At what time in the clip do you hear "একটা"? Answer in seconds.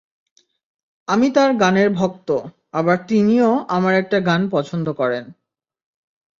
3.95-4.17